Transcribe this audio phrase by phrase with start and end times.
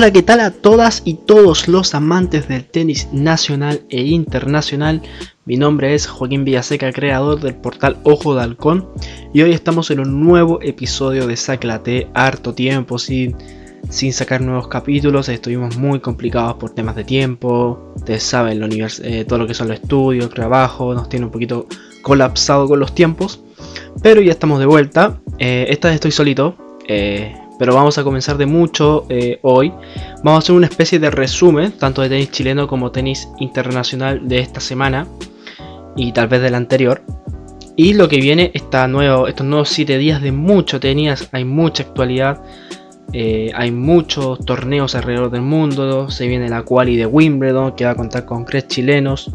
[0.00, 5.02] Hola, ¿qué tal a todas y todos los amantes del tenis nacional e internacional?
[5.44, 8.88] Mi nombre es Joaquín Villaseca, creador del portal Ojo de Halcón,
[9.34, 12.98] y hoy estamos en un nuevo episodio de Saclate, harto tiempo.
[12.98, 13.36] Sin,
[13.90, 18.58] sin sacar nuevos capítulos, estuvimos muy complicados por temas de tiempo, ustedes saben,
[19.02, 21.66] eh, todo lo que son los estudios, el trabajo, nos tiene un poquito
[22.00, 23.42] colapsado con los tiempos,
[24.02, 26.56] pero ya estamos de vuelta, eh, esta vez estoy solito,
[26.88, 29.70] eh, pero vamos a comenzar de mucho eh, hoy.
[30.24, 34.38] Vamos a hacer una especie de resumen, tanto de tenis chileno como tenis internacional de
[34.38, 35.06] esta semana
[35.94, 37.02] y tal vez del anterior.
[37.76, 41.82] Y lo que viene, esta nuevo, estos nuevos 7 días de mucho tenis, hay mucha
[41.82, 42.42] actualidad,
[43.12, 47.90] eh, hay muchos torneos alrededor del mundo, se viene la quali de Wimbledon que va
[47.90, 49.30] a contar con tres chilenos.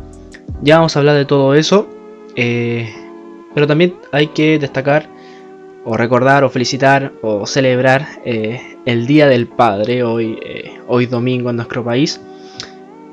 [0.63, 1.87] Ya vamos a hablar de todo eso,
[2.35, 2.91] eh,
[3.53, 5.14] pero también hay que destacar
[5.86, 11.52] o recordar o felicitar o celebrar eh, el Día del Padre hoy, eh, hoy domingo
[11.52, 12.19] en nuestro país.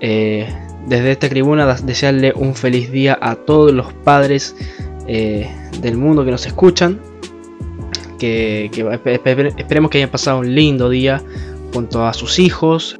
[0.00, 0.48] Eh,
[0.86, 4.56] desde esta tribuna desearle un feliz día a todos los padres
[5.06, 7.00] del mundo que nos escuchan.
[8.18, 8.70] Que,
[9.04, 11.22] esperemos que hayan pasado un lindo día
[11.72, 12.98] junto a sus hijos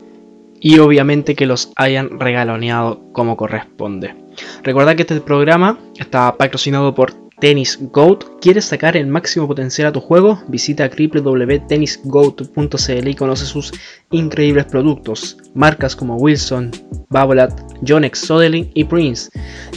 [0.61, 4.15] y obviamente que los hayan regaloneado como corresponde.
[4.63, 8.25] Recordad que este programa está patrocinado por Tennis Goat.
[8.41, 10.41] ¿Quieres sacar el máximo potencial a tu juego?
[10.47, 13.73] Visita www.tennisgoat.cl y conoce sus
[14.13, 15.39] increíbles productos.
[15.53, 16.71] Marcas como Wilson,
[17.09, 19.29] Babolat, Yonex, Sodeling y Prince.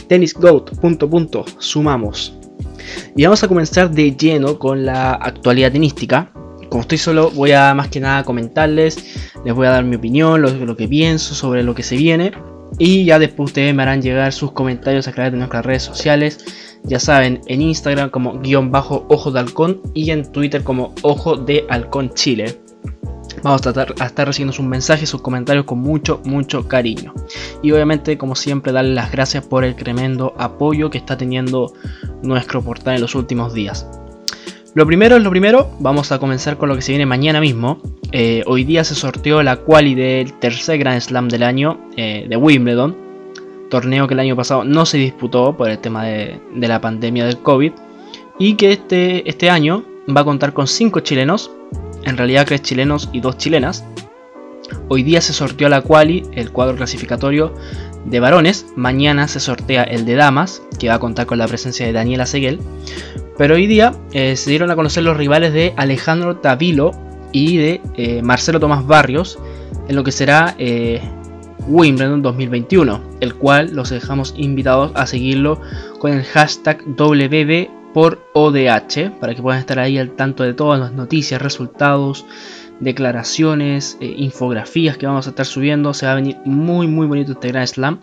[0.06, 0.70] Tennisgoat.
[1.58, 2.38] Sumamos.
[3.16, 6.30] Y vamos a comenzar de lleno con la actualidad tenística.
[6.68, 10.40] Como estoy solo, voy a más que nada comentarles, les voy a dar mi opinión,
[10.40, 12.30] lo que pienso sobre lo que se viene.
[12.78, 16.44] Y ya después ustedes me harán llegar sus comentarios a través de nuestras redes sociales
[16.86, 21.36] ya saben, en Instagram como guion bajo ojo de halcón y en Twitter como ojo
[21.36, 22.60] de halcón chile.
[23.42, 27.12] Vamos a, tratar, a estar recibiendo sus mensajes, sus comentarios con mucho, mucho cariño.
[27.62, 31.72] Y obviamente, como siempre, darle las gracias por el tremendo apoyo que está teniendo
[32.22, 33.86] nuestro portal en los últimos días.
[34.76, 37.80] Lo primero es lo primero, vamos a comenzar con lo que se viene mañana mismo.
[38.12, 42.36] Eh, hoy día se sorteó la quali del tercer Grand Slam del año eh, de
[42.36, 42.94] Wimbledon
[43.70, 47.38] torneo que el año pasado no se disputó por el tema de, la pandemia del
[47.38, 47.72] COVID
[48.38, 49.82] y que este, este año
[50.14, 51.50] va a contar con 5 chilenos,
[52.04, 53.82] en realidad 3 chilenos y 2 chilenas.
[54.88, 57.54] Hoy día se sorteó la quali, el cuadro clasificatorio
[58.04, 61.86] de varones, mañana se sortea el de damas, que va a contar con la presencia
[61.86, 62.60] de Daniela Seguel,
[63.38, 66.92] pero hoy día eh, se dieron a conocer los rivales de Alejandro Tavilo
[67.32, 69.38] y de eh, Marcelo Tomás Barrios,
[69.88, 71.00] en lo que será eh,
[71.66, 75.60] Wimbledon 2021, el cual los dejamos invitados a seguirlo
[75.98, 80.80] con el hashtag WB por ODH para que puedan estar ahí al tanto de todas
[80.80, 82.24] las noticias, resultados,
[82.80, 85.94] declaraciones, infografías que vamos a estar subiendo.
[85.94, 88.00] Se va a venir muy muy bonito este Grand Slam.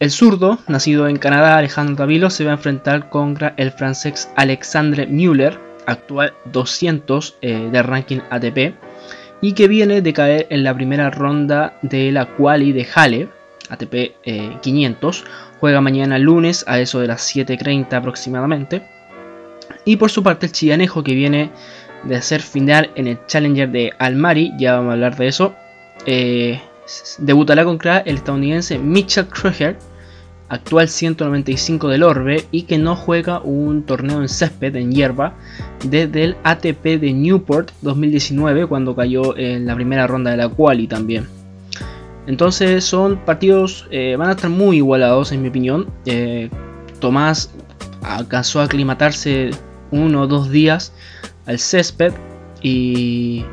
[0.00, 5.06] El zurdo, nacido en Canadá, Alejandro Davilo, se va a enfrentar contra el francés Alexandre
[5.06, 8.74] Müller, actual 200 eh, del ranking ATP
[9.40, 13.28] y que viene de caer en la primera ronda de la quali de Halle,
[13.68, 15.20] ATP 500.
[15.20, 15.24] Eh,
[15.60, 18.82] Juega mañana lunes a eso de las 7.30 aproximadamente.
[19.86, 21.50] Y por su parte el chillanejo que viene
[22.02, 25.54] de hacer final en el Challenger de Almari, ya vamos a hablar de eso,
[26.04, 26.60] eh,
[27.18, 29.78] debutará contra el estadounidense Mitchell Kruger
[30.48, 35.34] actual 195 del Orbe y que no juega un torneo en césped, en hierba,
[35.84, 40.86] desde el ATP de Newport 2019 cuando cayó en la primera ronda de la quali
[40.86, 41.26] también.
[42.26, 45.90] Entonces son partidos, eh, van a estar muy igualados en mi opinión.
[46.06, 46.48] Eh,
[47.00, 47.50] Tomás
[48.02, 49.50] alcanzó a aclimatarse
[49.90, 50.92] uno o dos días
[51.46, 52.12] al césped
[52.62, 53.44] y,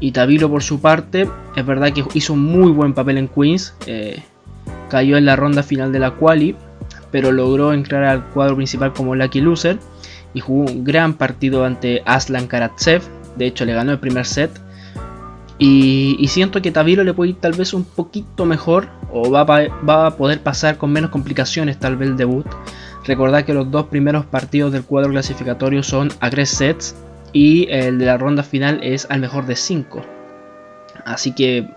[0.00, 3.74] y Tabilo por su parte es verdad que hizo un muy buen papel en Queens.
[3.86, 4.22] Eh,
[4.90, 6.54] cayó en la ronda final de la quali,
[7.10, 9.78] pero logró entrar al cuadro principal como lucky loser
[10.34, 13.02] y jugó un gran partido ante Aslan Karatsev,
[13.36, 14.50] de hecho le ganó el primer set.
[15.58, 20.06] Y, siento que Tavilo le puede ir tal vez un poquito mejor o va, va,
[20.06, 22.46] a poder pasar con menos complicaciones tal vez el debut.
[23.06, 26.96] Recordad que los dos primeros partidos del cuadro clasificatorio son a 3 sets
[27.32, 30.02] y el de la ronda final es al mejor de 5.
[31.04, 31.68] Así que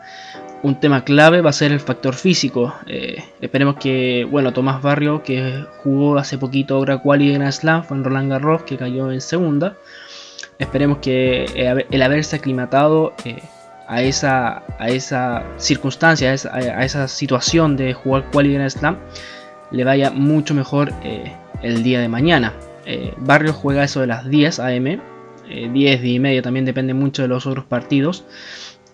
[0.61, 2.73] un tema clave va a ser el factor físico.
[2.87, 7.97] Eh, esperemos que, bueno, Tomás Barrio, que jugó hace poquito ahora quali en Slam, fue
[7.97, 9.75] en Roland Garros, que cayó en segunda.
[10.57, 13.41] Esperemos que eh, el haberse aclimatado eh,
[13.87, 18.97] a, esa, a esa circunstancia, a esa, situación de jugar quali en Slam,
[19.71, 20.91] le vaya mucho mejor
[21.61, 22.53] el día de mañana.
[23.17, 24.99] Barrio juega eso de las 10 am
[25.49, 28.25] 10, 10 y media, también depende mucho de los otros partidos.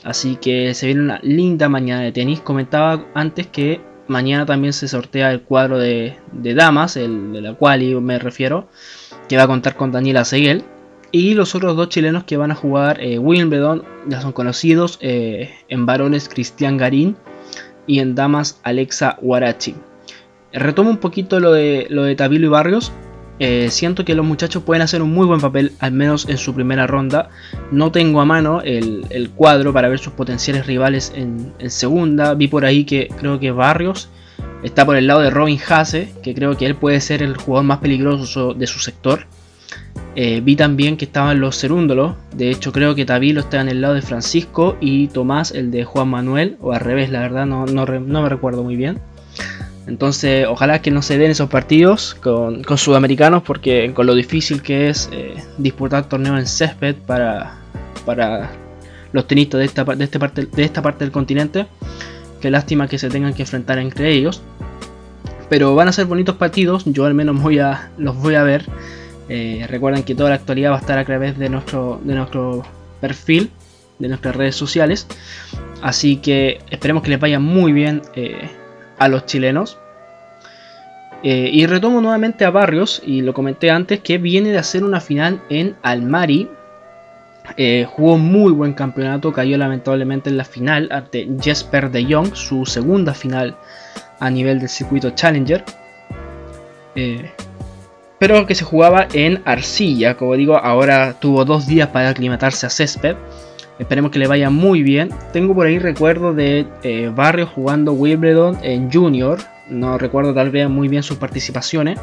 [0.04, 2.40] Así que se viene una linda mañana de tenis.
[2.40, 7.81] Comentaba antes que mañana también se sortea el cuadro de, damas, el de la cual
[8.02, 8.68] me refiero,
[9.28, 10.63] que va a contar con Daniela Seguel.
[11.12, 15.56] Y los otros dos chilenos que van a jugar eh, Wimbledon, ya son conocidos, eh,
[15.69, 17.16] en varones Cristian Garín
[17.88, 19.75] y en damas Alexa Warachi.
[20.52, 22.92] Retomo un poquito lo de, lo de Tabilo y Barrios.
[23.39, 26.53] Eh, siento que los muchachos pueden hacer un muy buen papel, al menos en su
[26.53, 27.29] primera ronda.
[27.71, 32.33] No tengo a mano el, cuadro para ver sus potenciales rivales en, segunda.
[32.33, 34.09] Vi por ahí que creo que Barrios
[34.63, 37.65] está por el lado de Robin Hasse, que creo que él puede ser el jugador
[37.65, 39.27] más peligroso de su sector.
[40.15, 42.15] Eh, vi también que estaban los Cerúndolos.
[42.33, 45.83] De hecho, creo que Tabilo está en el lado de Francisco y Tomás el de
[45.83, 49.01] Juan Manuel, o al revés, la verdad, no, no me recuerdo muy bien.
[49.87, 54.89] Entonces, ojalá que no se den esos partidos con, sudamericanos, porque con lo difícil que
[54.89, 57.59] es eh, disputar torneos en césped para,
[58.05, 58.51] para
[59.11, 61.67] los tenistas de esta, de, este parte, de esta parte del continente.
[62.41, 64.41] Qué lástima que se tengan que enfrentar entre ellos.
[65.49, 68.65] Pero van a ser bonitos partidos, yo al menos voy a, los voy a ver.
[69.29, 72.63] Eh, recuerden que toda la actualidad va a estar a través de nuestro, de nuestro
[72.99, 73.51] perfil,
[73.99, 75.07] de nuestras redes sociales.
[75.81, 78.01] Así que esperemos que les vaya muy bien.
[78.15, 78.49] Eh,
[78.97, 79.77] a los chilenos.
[81.24, 85.01] Eh, y retomo nuevamente a Barrios, y lo comenté antes, que viene de hacer una
[85.01, 86.50] final en Almari.
[87.57, 92.65] Eh, jugó muy buen campeonato, cayó lamentablemente en la final ante Jesper de Jong, su
[92.65, 93.56] segunda final
[94.19, 95.63] a nivel del circuito Challenger.
[96.95, 97.31] Eh,
[98.19, 102.69] pero que se jugaba en arcilla, como digo, ahora tuvo dos días para aclimatarse a
[102.69, 103.15] césped.
[103.80, 105.10] Esperemos que le vaya muy bien.
[105.33, 109.39] Tengo por ahí recuerdo de eh, Barrio jugando Wimbledon en Junior.
[109.69, 112.00] No recuerdo tal vez muy bien sus participaciones.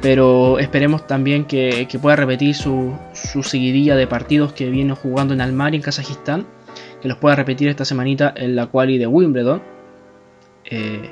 [0.00, 2.94] Pero esperemos también que, pueda repetir su,
[3.42, 6.46] seguidilla de partidos que viene jugando en Almari, en Kazajistán.
[7.02, 9.62] Que los pueda repetir esta semanita en la quali de Wimbledon.
[10.64, 11.10] Eh,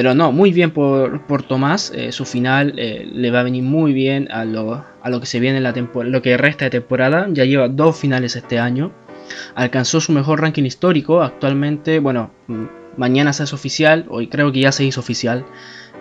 [0.00, 1.92] pero no, muy bien por, Tomás.
[1.94, 5.40] Eh, su final le va a venir muy bien a lo, a lo que se
[5.40, 5.74] viene en la
[6.04, 7.26] lo que resta de temporada.
[7.30, 8.92] Ya lleva dos finales este año.
[9.54, 11.22] Alcanzó su mejor ranking histórico.
[11.22, 12.30] Actualmente, bueno,
[12.96, 14.06] mañana se hace oficial.
[14.08, 15.44] Hoy creo que ya se hizo oficial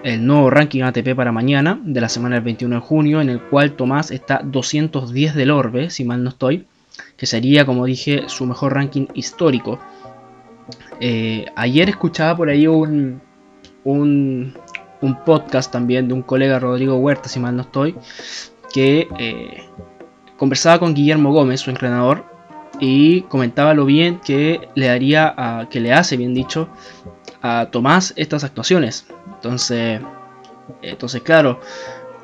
[0.05, 3.41] el nuevo ranking ATP para mañana, de la semana del 21 de junio, en el
[3.41, 6.67] cual Tomás está 210 del Orbe, si mal no estoy,
[7.17, 9.77] que sería, como dije, su mejor ranking histórico.
[11.01, 13.21] Eh, ayer escuchaba por ahí un,
[13.83, 14.53] un,
[15.01, 17.95] un, podcast también de un colega Rodrigo Huerta, si mal no estoy,
[18.73, 19.63] que eh,
[20.37, 22.25] conversaba con Guillermo Gómez, su entrenador,
[22.79, 26.69] y comentaba lo bien que le haría, a, que le hace, bien dicho,
[27.41, 29.07] a Tomás estas actuaciones.
[29.35, 30.01] Entonces,
[30.81, 31.59] entonces claro,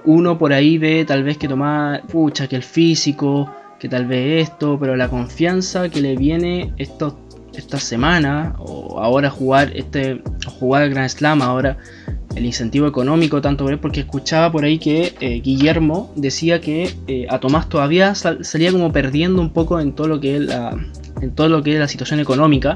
[0.06, 4.50] uno por ahí ve tal vez que Tomás, pucha, que el físico, que tal vez
[4.50, 7.20] esto, pero la confianza que le viene esto,
[7.58, 10.22] esta semana, o ahora jugar este,
[10.60, 11.78] jugar Grand Slam, ahora
[12.36, 17.40] el incentivo económico tanto porque escuchaba por ahí que eh, Guillermo decía que eh, a
[17.40, 20.78] Tomás todavía salía como perdiendo un poco en todo lo que es la,
[21.22, 22.76] en todo lo que es la situación económica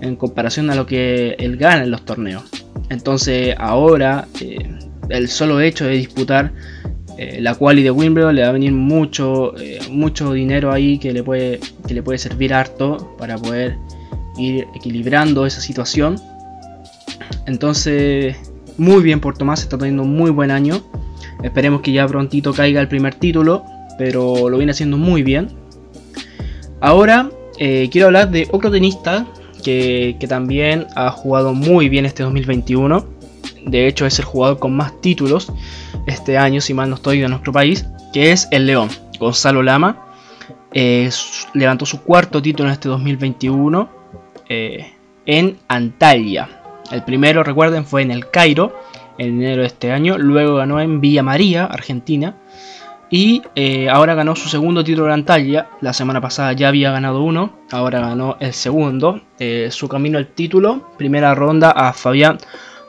[0.00, 2.44] en comparación a lo que él gana en los torneos.
[2.88, 4.58] Entonces ahora eh,
[5.08, 6.52] el solo hecho de disputar
[7.38, 9.54] la quali de Wimbledon le va a venir mucho,
[9.88, 13.76] mucho dinero ahí que le, puede, que le puede servir harto para poder
[14.36, 16.20] ir equilibrando esa situación.
[17.46, 18.36] Entonces
[18.76, 20.82] muy bien por Tomás, está teniendo un muy buen año.
[21.42, 23.64] Esperemos que ya prontito caiga el primer título,
[23.98, 25.48] pero lo viene haciendo muy bien.
[26.80, 29.26] Ahora eh, quiero hablar de otro tenista
[29.62, 33.06] que, también ha jugado muy bien este 2021.
[33.66, 35.52] De hecho es el jugador con más títulos
[36.06, 38.88] este año, si mal no estoy, de nuestro país, que es el León,
[39.18, 40.00] Gonzalo Lama.
[40.72, 41.08] Eh,
[41.54, 44.03] levantó su cuarto título en este 2021
[44.48, 44.92] eh,
[45.26, 46.48] en Antalya,
[46.90, 48.78] el primero, recuerden, fue en el Cairo,
[49.18, 50.18] en enero de este año.
[50.18, 52.36] Luego ganó en Villa María, Argentina.
[53.10, 55.68] Y eh, ahora ganó su segundo título de Antalya.
[55.80, 59.20] La semana pasada ya había ganado uno, ahora ganó el segundo.
[59.38, 62.38] Eh, su camino al título, primera ronda a Fabián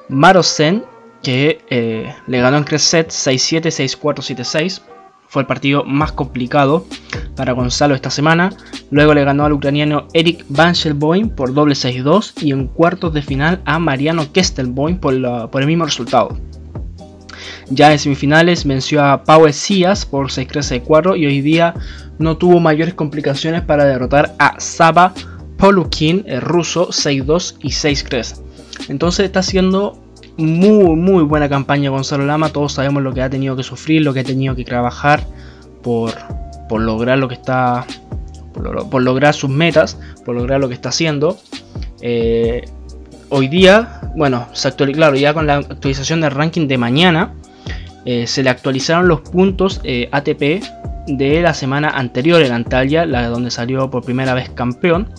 [0.09, 0.83] Marosen,
[1.21, 4.81] que eh, le ganó en Cresset 6-7, 6-4, 7-6
[5.35, 6.85] fue el partido más complicado
[7.35, 8.53] para Gonzalo esta semana.
[8.89, 13.21] Luego le ganó al ucraniano Eric Van Schelboim por doble 6-2 y en cuartos de
[13.21, 16.37] final a Mariano Kestelboim por, por el mismo resultado.
[17.69, 21.73] Ya en semifinales venció a Pau Sias por 6-3-6-4 y hoy día
[22.17, 25.13] no tuvo mayores complicaciones para derrotar a Saba
[25.57, 28.41] Polukin, el ruso, 6-2 y 6-3.
[28.87, 30.01] Entonces está siendo
[30.37, 32.49] muy, muy buena campaña Gonzalo Lama.
[32.49, 35.21] Todos sabemos lo que ha tenido que sufrir, lo que ha tenido que trabajar
[35.81, 36.11] por,
[36.67, 37.85] por lograr lo que está,
[38.53, 41.37] por, lograr sus metas, por lograr lo que está haciendo.
[42.01, 42.65] Eh,
[43.29, 47.33] hoy día, bueno, se actualizó, claro, ya con la actualización del ranking de mañana,
[48.05, 50.63] eh, se le actualizaron los puntos eh, ATP
[51.07, 55.09] de la semana anterior en Antalya, la donde salió por primera vez campeón.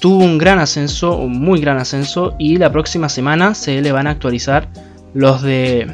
[0.00, 4.06] Tuvo un gran ascenso, un muy gran ascenso, y la próxima semana se le van
[4.06, 4.68] a actualizar
[5.12, 5.86] los de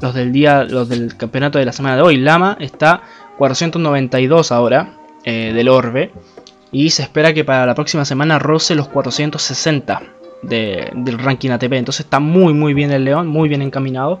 [0.00, 2.16] los del día, los del campeonato de la semana de hoy.
[2.16, 3.02] Lama está
[3.38, 4.94] 492 ahora
[5.24, 6.12] eh, del Orbe
[6.70, 10.02] y se espera que para la próxima semana roce los 460
[10.42, 11.72] del ranking ATP.
[11.74, 14.20] Entonces está muy muy bien el León, muy bien encaminado.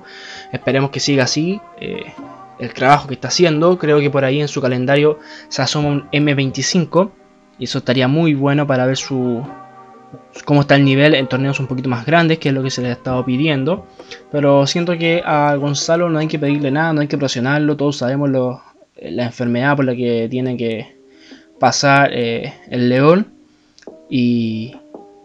[0.52, 1.60] Esperemos que siga así.
[1.80, 2.12] Eh,
[2.58, 3.78] el trabajo que está haciendo.
[3.78, 7.10] Creo que por ahí en su calendario se asoma un M25.
[7.58, 9.42] Y eso estaría muy bueno para ver su
[10.44, 12.82] cómo está el nivel en torneos un poquito más grandes, que es lo que se
[12.82, 13.86] le ha estado pidiendo.
[14.30, 17.76] Pero siento que a Gonzalo no hay que pedirle nada, no hay que presionarlo.
[17.76, 20.96] Todos sabemos la enfermedad por la que tiene que
[21.58, 23.28] pasar eh, el León.
[24.10, 24.74] Y,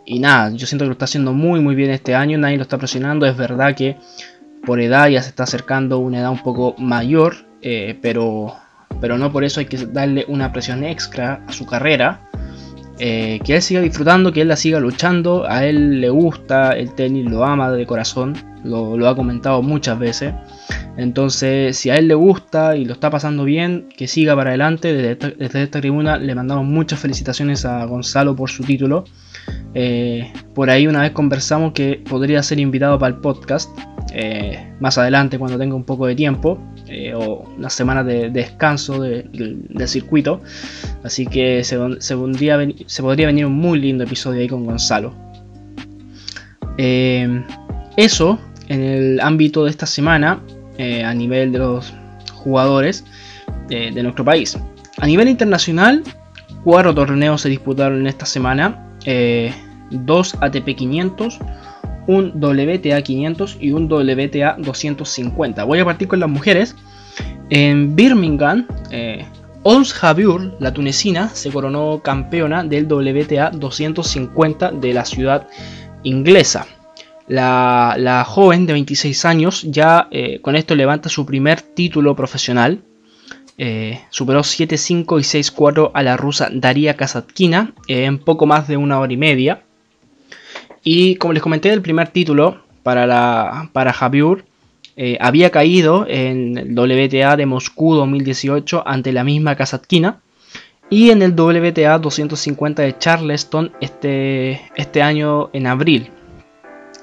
[0.06, 2.64] y nada, yo siento que lo está haciendo muy muy bien este año, nadie lo
[2.64, 3.98] está presionando, es verdad que
[4.66, 8.56] por edad ya se está acercando una edad un poco mayor, eh, pero,
[9.00, 12.22] pero no por eso hay que darle una presión extra a su carrera.
[13.00, 16.96] Eh, que él siga disfrutando, que él la siga luchando, a él le gusta el
[16.96, 20.34] tenis, lo ama de corazón, lo, ha comentado muchas veces.
[20.98, 24.94] Entonces, si a él le gusta y lo está pasando bien, que siga para adelante.
[24.94, 29.06] Desde esta tribuna le mandamos muchas felicitaciones a Gonzalo por su título.
[29.76, 33.70] Eh, por ahí una vez conversamos que podría ser invitado para el podcast
[34.14, 39.02] eh, más adelante cuando tenga un poco de tiempo eh, o unas semanas de, descanso
[39.02, 40.42] del circuito.
[41.04, 41.78] Así que se,
[42.16, 45.14] podría venir un muy lindo episodio ahí con Gonzalo.
[46.78, 50.42] eso en el ámbito de esta semana
[51.06, 51.94] a nivel de los
[52.34, 53.04] jugadores
[53.68, 54.58] de nuestro país.
[55.00, 56.04] A nivel internacional,
[56.64, 59.54] cuatro torneos se disputaron en esta semana eh,
[59.90, 61.40] dos ATP 500,
[62.08, 65.64] un WTA 500 y un WTA 250.
[65.64, 66.76] Voy a partir con las mujeres.
[67.50, 69.26] En Birmingham, eh,
[69.64, 69.96] Ons
[70.60, 75.48] la tunecina, se coronó campeona del WTA 250 de la ciudad
[76.04, 76.66] inglesa.
[77.28, 82.82] La, joven de 26 años ya eh, con esto levanta su primer título profesional
[83.60, 89.00] eh, superó 7-5 y 6-4 a la rusa Daria Kasatkina en poco más de una
[89.00, 89.64] hora y media.
[90.84, 94.46] Y como les comenté, el primer título para, para Javier
[94.96, 100.22] eh, había caído en el WTA de Moscú 2018 ante la misma Kasatkina.
[100.90, 106.10] Y en el WTA 250 de Charleston este, este año en abril.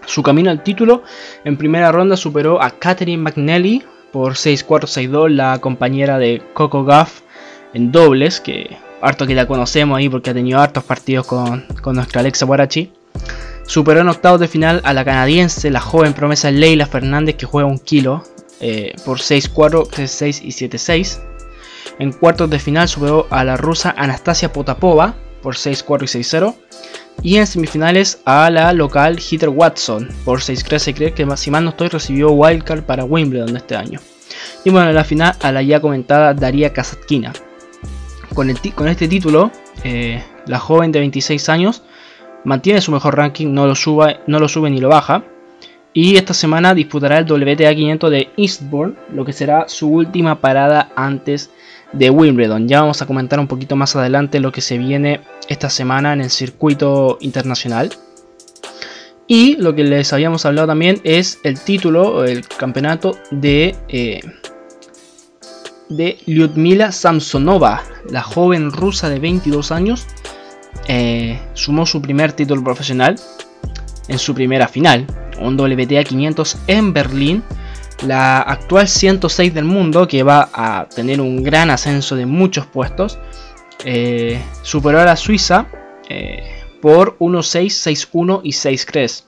[0.06, 1.02] Su camino al título
[1.44, 7.22] en primera ronda superó a Catherine McNally por 6-4-6-2 la compañera de Coco Gaff
[7.74, 12.20] en dobles, que harto que la conocemos ahí porque ha tenido hartos partidos con, nuestra
[12.20, 12.92] Alexa Guarachi.
[13.66, 17.68] Superó en octavos de final a la canadiense, la joven promesa Leila Fernández que juega
[17.68, 18.24] un kilo
[18.60, 21.20] eh, por 6-4, 6 y 7-6.
[21.98, 26.54] En cuartos de final superó a la rusa Anastasia Potapova por 6-4 y 6-0.
[27.22, 31.88] Y en semifinales a la local Heather Watson por 6-3 que si mal no estoy
[31.88, 34.00] recibió wildcard para Wimbledon este año.
[34.64, 37.32] Y bueno, en la final a la ya comentada Daria Kasatkina.
[38.34, 39.52] Con, este título,
[39.84, 41.82] eh, la joven de 26 años
[42.44, 45.24] mantiene su mejor ranking, no lo, suba, no lo sube ni lo baja.
[45.92, 50.90] Y esta semana disputará el WTA 500 de Eastbourne, lo que será su última parada
[50.96, 51.50] antes
[51.92, 52.66] de Wimbledon.
[52.68, 56.20] Ya vamos a comentar un poquito más adelante lo que se viene esta semana en
[56.20, 57.90] el circuito internacional.
[59.26, 64.20] Y lo que les habíamos hablado también es el título, el campeonato de, eh,
[65.88, 70.06] de Lyudmila Samsonova, la joven rusa de 22 años.
[70.86, 73.16] Eh, sumó su primer título profesional
[74.08, 75.06] en su primera final,
[75.40, 77.42] un WTA 500 en Berlín
[78.02, 83.18] la actual 106 del mundo, que va a tener un gran ascenso de muchos puestos,
[83.84, 85.66] eh, superó a la Suiza
[86.08, 86.42] eh,
[86.80, 89.24] por 1-6, 6-1 y 6-3.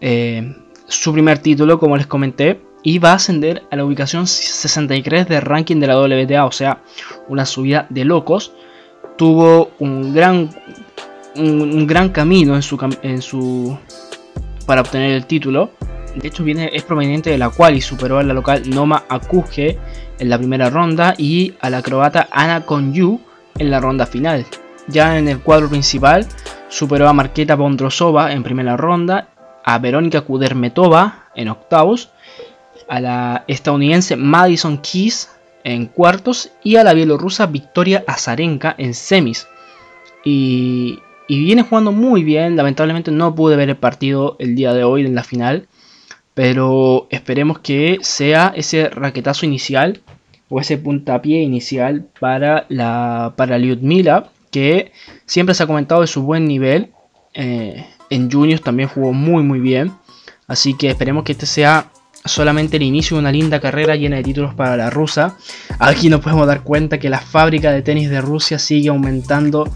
[0.00, 0.56] Eh,
[0.88, 5.42] su primer título, como les comenté, y va a ascender a la ubicación 63 del
[5.42, 6.82] ranking de la WTA, o sea,
[7.28, 8.52] una subida de locos.
[9.20, 10.48] Tuvo un gran,
[11.36, 13.76] un, gran camino en su, en su,
[14.64, 15.72] para obtener el título.
[16.14, 19.78] De hecho, viene, es proveniente de la cual y superó a la local Noma Akuge
[20.18, 23.20] en la primera ronda y a la croata Ana Konju
[23.58, 24.46] en la ronda final.
[24.88, 26.26] Ya en el cuadro principal
[26.70, 29.28] superó a Marketa Bondrosova en primera ronda,
[29.62, 32.08] a Verónica Kudermetova en octavos,
[32.88, 35.28] a la estadounidense Madison Keys
[35.64, 39.46] en cuartos y a la bielorrusa Victoria Azarenka en semis.
[40.24, 40.98] Y,
[41.28, 45.14] viene jugando muy bien, lamentablemente no pude ver el partido el día de hoy en
[45.14, 45.68] la final,
[46.34, 50.00] pero esperemos que sea ese raquetazo inicial
[50.48, 54.92] o ese puntapié inicial para la para Lyudmila, que
[55.26, 56.90] siempre se ha comentado de su buen nivel.
[57.34, 59.92] Eh, en juniors también jugó muy muy bien.
[60.48, 61.92] Así que esperemos que este sea
[62.30, 65.36] solamente el inicio de una linda carrera llena de títulos para la rusa.
[65.78, 69.68] Aquí nos podemos dar cuenta que la fábrica de tenis de Rusia sigue aumentando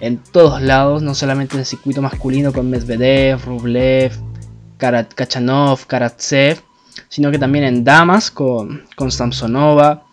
[0.00, 4.12] en todos lados, no solamente en el circuito masculino con Medvedev, Rublev,
[4.78, 6.60] Kachanov, Karatsev,
[7.08, 10.04] sino que también en damas con, con Samsonova,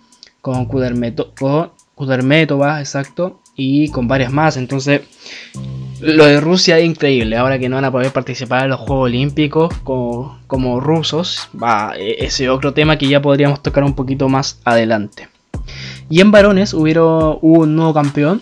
[0.42, 4.58] con Kudermetova, exacto, y con varias más.
[4.58, 5.02] Entonces,
[6.04, 7.38] lo de Rusia es increíble.
[7.38, 11.94] Ahora que no van a poder participar en los Juegos Olímpicos como, como rusos, va,
[11.98, 15.30] e-, ese otro tema que ya podríamos tocar un poquito más adelante.
[16.10, 18.42] Y en varones hubo un nuevo campeón.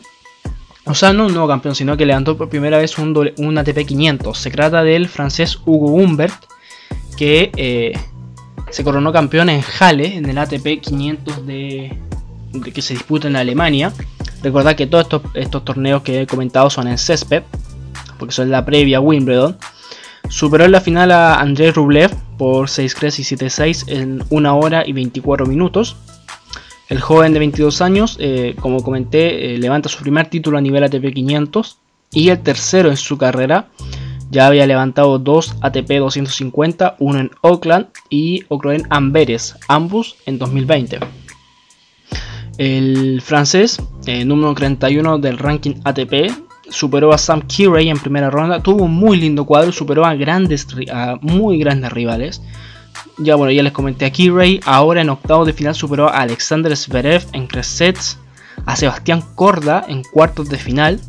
[0.86, 3.86] O sea, no un nuevo campeón, sino que levantó por primera vez un, un ATP
[3.86, 4.38] 500.
[4.38, 6.34] Se trata del francés Hugo Humbert,
[7.18, 7.94] que eh,
[8.72, 11.98] se coronó campeón en Halle, en el ATP 500 de,
[12.74, 13.94] que se disputa en Alemania.
[14.44, 17.44] Recordad que todos estos, torneos que he comentado son en césped,
[18.18, 19.58] porque son la previa Wimbledon.
[20.30, 24.94] Superó en la final a Andrei Rublev por 6-3 y 7-6 en 1 hora y
[24.94, 25.96] 24 minutos.
[26.90, 30.84] El joven de 22 años, eh, como comenté, eh, levanta su primer título a nivel
[30.84, 31.78] ATP 500
[32.12, 33.68] y el tercero en su carrera.
[34.30, 40.40] Ya había levantado dos ATP 250, uno en Oakland y otro en Amberes, ambos en
[40.40, 41.00] 2020.
[42.62, 46.32] El francés, eh, número 31 del ranking ATP,
[46.70, 48.62] superó a Sam Kirey en primera ronda.
[48.62, 50.68] Tuvo un muy lindo cuadro, superó a grandes,
[51.22, 52.40] muy grandes rivales.
[53.18, 54.59] Ya bueno, ya les comenté a Kirey.
[54.64, 58.20] Ahora en octavo de final superó a Alexander Zverev en tres sets.
[58.68, 61.00] A Sebastián Corda en cuartos de final.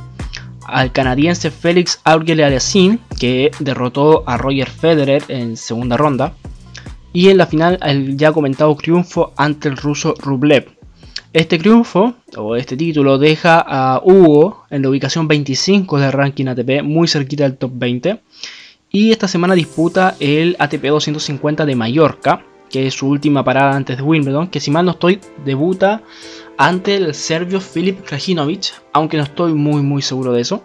[0.65, 6.33] Al canadiense Félix Auger-Aliassime que derrotó a Roger Federer en segunda ronda.
[7.13, 10.82] Y en la final el ya comentado triunfo ante el ruso Rublev.
[11.33, 16.83] Este triunfo, o este título, deja a Hugo en la ubicación 25 del ranking ATP,
[16.83, 18.21] muy cerquita del top 20.
[18.91, 23.97] Y esta semana disputa el ATP 250 de Mallorca, que es su última parada antes
[23.97, 26.03] de Wimbledon, que si mal no estoy, debuta
[26.59, 30.63] ante el serbio Filip Krajinovic, aunque no estoy muy muy seguro de eso.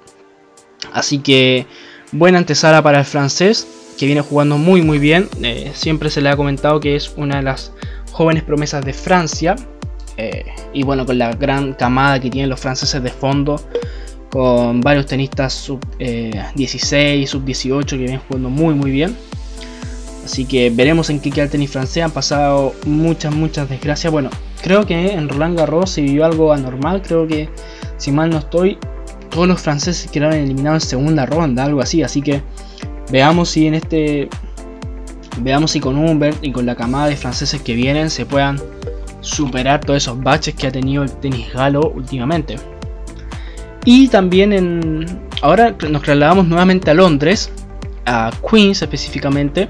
[0.92, 1.66] Así que
[2.12, 5.30] buena antesala para el francés, que viene jugando muy muy bien.
[5.42, 7.72] Eh, siempre se le ha comentado que es una de las
[8.12, 9.56] jóvenes promesas de Francia,
[10.18, 13.62] eh, y bueno, con la gran camada que tienen los franceses de fondo,
[14.30, 19.16] con varios tenistas sub 16, eh, sub 18 que vienen jugando muy muy bien.
[20.28, 22.04] Así que veremos en qué queda el tenis francés.
[22.04, 24.12] Han pasado muchas, muchas desgracias.
[24.12, 24.30] Bueno,
[24.62, 27.02] creo que en Roland Garros se vivió algo anormal.
[27.02, 27.48] Creo que,
[27.96, 28.78] si mal no estoy,
[29.30, 32.04] todos los franceses quedaron eliminados en segunda ronda, algo así.
[32.04, 32.42] Así que
[33.10, 34.28] veamos si en este.
[35.40, 38.60] Veamos si con Humbert y con la camada de franceses que vienen se puedan
[39.22, 42.56] superar todos esos baches que ha tenido el tenis galo últimamente.
[43.86, 45.06] Y también en.
[45.42, 47.50] Ahora nos trasladamos nuevamente a Londres,
[48.06, 49.70] a Queens específicamente,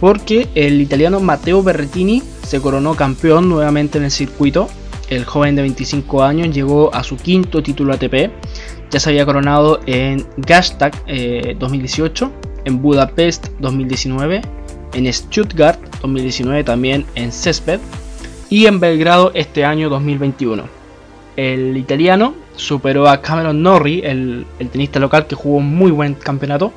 [0.00, 4.68] porque el italiano Matteo Berrettini se coronó campeón nuevamente en el circuito.
[5.08, 8.30] El joven de 25 años llegó a su quinto título ATP.
[8.90, 10.92] Ya se había coronado en Gastag
[11.58, 14.42] 2018, eh, en Budapest 2019,
[14.92, 17.80] en Stuttgart 2019 también en Césped
[18.50, 20.64] y en Belgrado este año 2021.
[21.36, 26.72] El italiano superó a Cameron Norrie, el, tenista local que jugó un muy buen campeonato,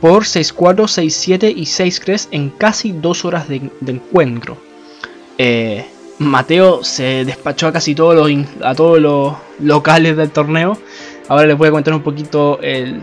[0.00, 4.56] por 6-4, 6-7 y 6-3 en casi dos horas de, encuentro.
[5.38, 5.86] Eh,
[6.18, 10.76] Mateo se despachó a casi todos los, a todos los locales del torneo.
[11.28, 13.00] Ahora les voy a contar un poquito el,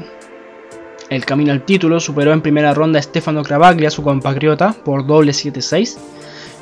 [1.09, 1.99] el camino al título.
[1.99, 5.97] Superó en primera ronda a Stefano Cravaglia, su compatriota, por doble 7-6.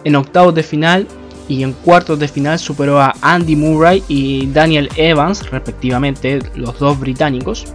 [0.06, 1.08] En octavos de final
[1.50, 6.98] y en cuartos de final superó a Andy Murray y Daniel Evans, respectivamente, los dos
[6.98, 7.66] británicos.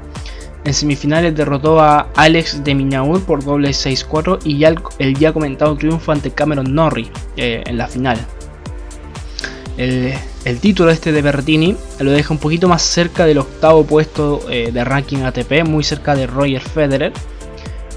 [0.64, 6.12] En semifinales derrotó a Alex de Minaur por doble 6-4 y el, ya comentado triunfo
[6.12, 8.18] ante Cameron Norrie eh, en la final.
[9.76, 10.14] El,
[10.60, 14.84] título este de Bertini lo deja un poquito más cerca del octavo puesto eh, de
[14.84, 17.12] ranking ATP, muy cerca de Roger Federer.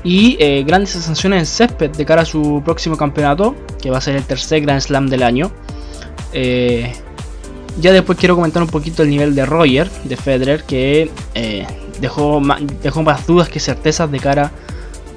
[0.03, 4.01] Y eh, grandes sensaciones en césped de cara a su próximo campeonato, que va a
[4.01, 5.51] ser el tercer Grand Slam del año.
[6.33, 6.93] Eh,
[7.79, 11.67] ya después quiero comentar un poquito el nivel de Roger, de Federer, que eh,
[11.99, 12.41] dejó,
[12.81, 14.51] dejó más dudas que certezas de cara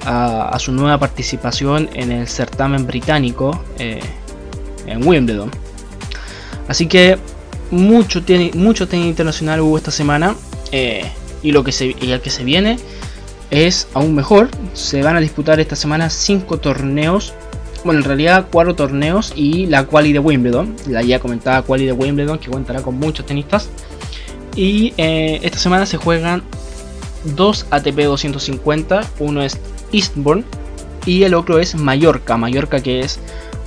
[0.05, 5.51] a, su nueva participación en el certamen británico en Wimbledon.
[6.67, 7.17] Así que
[7.69, 10.35] mucho, tiene, mucho tenis internacional hubo esta semana.
[11.43, 12.77] Y lo que y el que se viene
[13.51, 14.49] es aún mejor.
[14.73, 17.33] Se van a disputar esta semana 5 torneos.
[17.83, 20.75] Bueno, en realidad 4 torneos y la quali de Wimbledon.
[20.87, 23.69] La ya comentada quali de Wimbledon que contará con muchos tenistas.
[24.55, 26.43] Y eh, esta semana se juegan
[27.35, 29.01] dos ATP 250.
[29.19, 29.59] Uno es
[29.91, 30.43] Eastbourne
[31.05, 32.37] y el otro es Mallorca.
[32.37, 33.19] Mallorca que es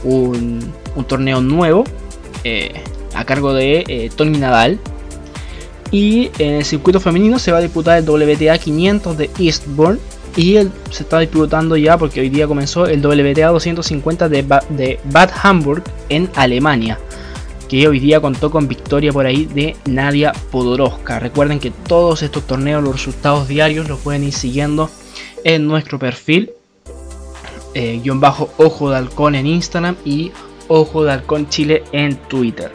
[0.03, 0.73] un,
[1.07, 1.85] torneo nuevo
[2.45, 2.73] eh,
[3.15, 4.79] a cargo de eh, Tony Nadal.
[5.95, 10.01] Y en el circuito femenino se va a disputar el WTA 500 de Eastbourne.
[10.37, 10.55] Y
[10.91, 15.85] se está disputando ya porque hoy día comenzó el WTA 250 de, de Bad Hamburg
[16.09, 16.99] en Alemania
[17.69, 21.19] que hoy día contó con victoria por ahí de Nadia Podoroska.
[21.19, 24.91] Recuerden que todos estos torneos, los resultados diarios los pueden ir siguiendo
[25.45, 26.51] en nuestro perfil.
[27.73, 30.33] Eh, guion bajo Ojo de Halcón en Instagram y
[30.69, 32.73] Ojo de Halcón Chile en Twitter.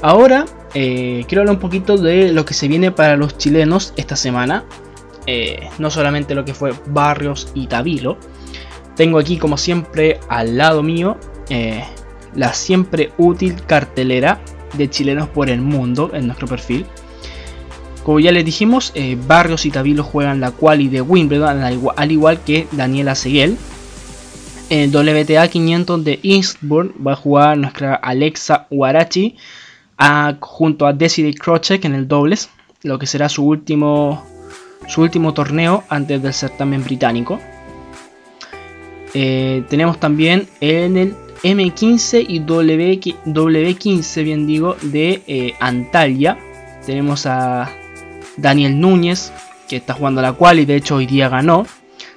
[0.00, 4.16] Ahora eh, quiero hablar un poquito de lo que se viene para los chilenos esta
[4.16, 4.64] semana.
[5.26, 8.18] Eh, no solamente lo que fue Barrios y Tabilo.
[8.96, 11.16] Tengo aquí como siempre al lado mío
[12.34, 14.40] la siempre útil cartelera
[14.76, 16.86] de chilenos por el mundo en nuestro perfil.
[18.04, 21.60] Como ya les dijimos, eh, Barrios y Tabilo juegan la quali de Wimbledon
[21.96, 23.56] al igual que Daniela Seguel.
[24.70, 28.66] En WTA 500 de Eastbourne va a jugar nuestra Alexa
[30.00, 32.50] Huarachi junto a Desiree Krocek en el dobles,
[32.82, 34.24] lo que será su último,
[34.88, 37.38] su último torneo antes del certamen británico.
[39.12, 46.38] Eh, tenemos también en el M15 y w, 15 bien digo, de eh, Antalya.
[46.86, 47.70] Tenemos a
[48.36, 49.32] Daniel Núñez,
[49.68, 51.66] que está jugando la cual y de hecho hoy día ganó.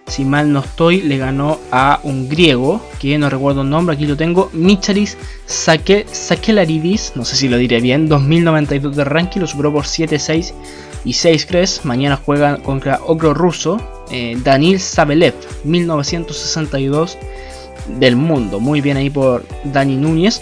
[0.08, 4.06] Si mal no estoy, le ganó a un griego, que no recuerdo el nombre, aquí
[4.06, 9.72] lo tengo, Michalis Sakelaridis, no sé si lo diré bien, 2092 de ranking, lo superó
[9.74, 10.54] por 7-6
[11.06, 17.18] y 6 3 Mañana juegan contra otro ruso, eh, Danil Sabelev, 1962
[17.88, 18.60] del mundo.
[18.60, 20.42] Muy bien ahí por Dani Núñez.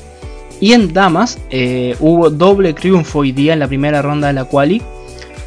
[0.59, 4.45] Y en damas eh, hubo doble triunfo hoy día en la primera ronda de la
[4.45, 4.81] quali.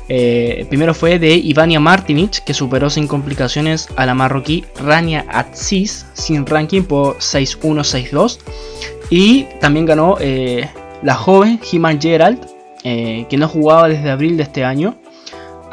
[0.08, 6.06] Eh, primero fue de Ivania Martinic, que superó sin complicaciones a la marroquí Rania Aziz,
[6.14, 8.38] sin ranking por 6-1-6-2.
[9.10, 10.68] Y también ganó eh,
[11.02, 12.40] la joven Himan Gerald,
[12.82, 14.98] que no jugaba desde abril de este año,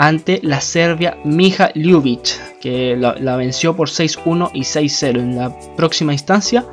[0.01, 5.19] ante la serbia Mija Ljubic, que la, venció por 6-1 y 6-0.
[5.19, 6.65] En la próxima instancia,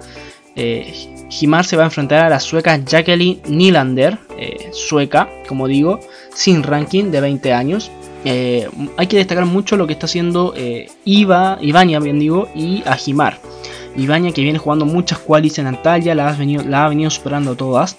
[0.56, 6.00] eh, Himar se va a enfrentar a la sueca Jacqueline Nylander, eh, sueca, como digo,
[6.34, 7.90] sin ranking de 20 años.
[8.24, 10.54] Eh, hay que destacar mucho lo que está haciendo
[11.04, 13.38] Iva, Ivania, bien digo, y a Himar.
[13.96, 16.36] Ivania que viene jugando muchas qualis en Antalya, la,
[16.66, 17.96] la ha venido superando todas.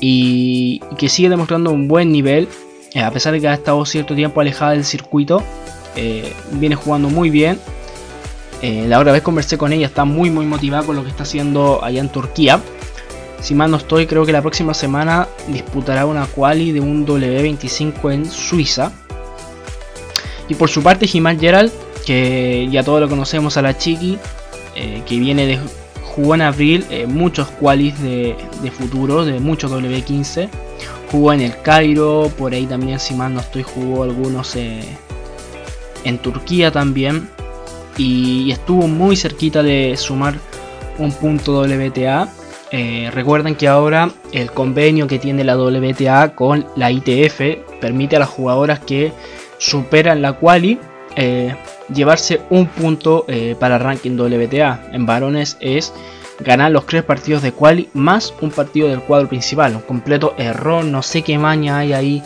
[0.00, 2.48] Y que sigue demostrando un buen nivel,
[2.96, 5.42] a pesar de que ha estado cierto tiempo alejada del circuito.
[5.96, 7.58] Eh, viene jugando muy bien.
[8.62, 11.22] Eh, la otra vez conversé con ella, está muy muy motivada con lo que está
[11.22, 12.60] haciendo allá en Turquía.
[13.40, 18.12] Si mal no estoy, creo que la próxima semana disputará una quali de un W25
[18.12, 18.92] en Suiza.
[20.48, 21.72] Y por su parte, Jimal Gerald,
[22.04, 24.18] que ya todos lo conocemos a la Chiqui,
[24.76, 25.58] eh, que viene de
[26.04, 30.48] jugó en abril muchos qualis de, de, futuro, de muchos W15.
[31.10, 36.70] Jugó en el Cairo, por ahí también, si mal no estoy, jugó algunos en Turquía
[36.70, 37.28] también
[38.00, 40.34] y estuvo muy cerquita de sumar
[40.96, 42.28] un punto WTA.
[42.72, 47.40] Eh, recuerden que ahora el convenio que tiene la WTA con la ITF
[47.78, 49.12] permite a las jugadoras que
[49.58, 50.78] superan la quali
[51.14, 51.54] eh,
[51.92, 54.88] llevarse un punto eh, para ranking WTA.
[54.92, 55.92] En varones es
[56.38, 59.76] ganar los tres partidos de quali más un partido del cuadro principal.
[59.76, 62.22] Un completo error, no sé qué maña hay ahí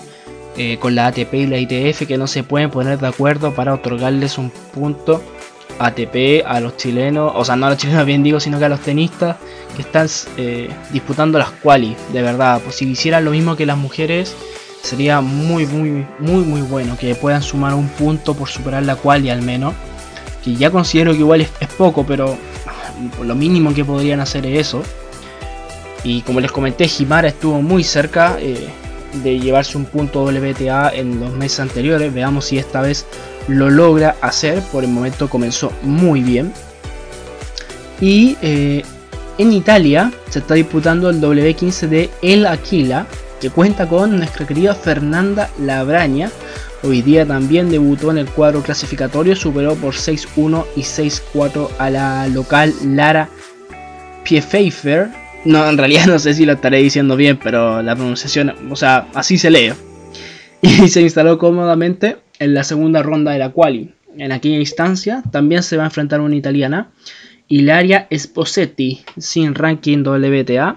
[0.57, 3.75] eh, con la ATP y la ITF que no se pueden poner de acuerdo para
[3.75, 5.21] otorgarles un punto
[5.79, 8.69] ATP a los chilenos, o sea, no a los chilenos bien digo, sino que a
[8.69, 9.37] los tenistas
[9.77, 12.61] que están eh, disputando las quali, de verdad.
[12.63, 14.35] Pues si hicieran lo mismo que las mujeres,
[14.83, 19.31] sería muy, muy, muy, muy bueno que puedan sumar un punto por superar la quali
[19.31, 19.75] al menos.
[20.45, 22.37] Que ya considero que igual es, poco, pero
[23.23, 24.83] lo mínimo que podrían hacer es eso.
[26.05, 28.37] Y como les comenté, Jimara estuvo muy cerca.
[28.41, 28.69] Eh,
[29.23, 32.13] de llevarse un punto WTA en los meses anteriores.
[32.13, 33.07] Veamos si esta vez
[33.49, 34.61] lo logra hacer.
[34.73, 36.53] Por el momento comenzó muy bien.
[38.01, 38.83] Y eh,
[39.39, 43.07] en Italia se está disputando el W15 de El Aquila,
[43.41, 46.31] que cuenta con nuestra querida Fernanda Labraña.
[46.83, 52.29] Hoy día también debutó en el cuadro clasificatorio, superó por 6-1 y 6-4 a la
[52.29, 53.29] local Lara
[54.23, 55.09] Piefeifer
[55.45, 59.09] No, en realidad no sé si lo estaré diciendo bien, pero la pronunciación, o sea,
[59.15, 59.73] así se lee.
[60.63, 63.93] Y se instaló cómodamente en la segunda ronda de la quali.
[64.17, 66.91] En aquella instancia también se va a enfrentar una italiana,
[67.49, 70.77] Hilaria Esposetti, sin ranking WTA.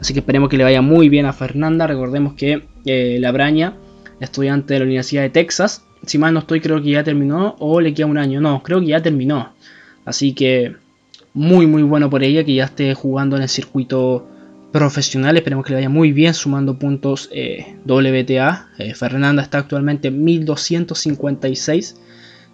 [0.00, 1.86] Así que esperemos que le vaya muy bien a Fernanda.
[1.86, 3.74] Recordemos que eh, la
[4.20, 7.80] estudiante de la Universidad de Texas, si mal no estoy, creo que ya terminó o
[7.80, 8.40] le queda un año.
[8.40, 9.52] No, creo que ya terminó.
[10.04, 10.74] Así que
[11.34, 14.28] muy muy bueno por ella que ya esté jugando en el circuito
[14.72, 15.36] profesional.
[15.36, 18.70] Esperemos que le vaya muy bien sumando puntos eh, WTA.
[18.78, 21.96] Eh, Fernanda está actualmente en 1256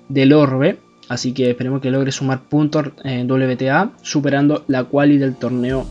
[0.09, 0.78] del Orbe.
[1.09, 5.87] Así que esperemos que logre sumar puntos en WTA, superando la quali del torneo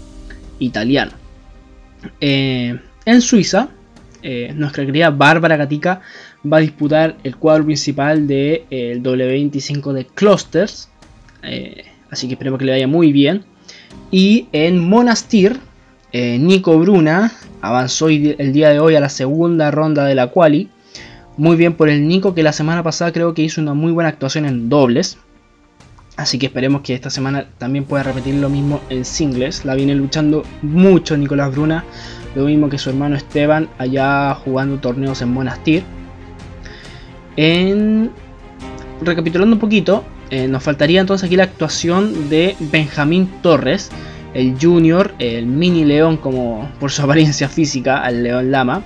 [0.60, 1.14] italiano.
[2.22, 3.70] Eh, en Suiza,
[4.54, 6.02] nuestra querida Bárbara Gatica
[6.46, 10.90] va a disputar el cuadro principal del de, W25 de Clusters.
[12.12, 13.44] así que esperemos que le vaya muy bien.
[14.12, 15.60] Y en Monastir,
[16.12, 20.70] eh, Nico Bruna avanzó el día de hoy a la segunda ronda de la quali.
[21.36, 24.10] Muy bien por el Nico que la semana pasada creo que hizo una muy buena
[24.10, 25.18] actuación en dobles.
[26.16, 29.66] Así que esperemos que esta semana también pueda repetir lo mismo en singles.
[29.66, 31.86] La viene luchando mucho Nicolás Bruna.
[32.36, 35.84] Lo mismo que su hermano Esteban allá jugando torneos en Monastir.
[37.36, 38.12] En...
[39.00, 43.92] Recapitulando un poquito, eh, nos faltaría entonces aquí la actuación de Benjamín Torres
[44.34, 48.84] el Junior, el Mini León como por su apariencia física, al León Lama,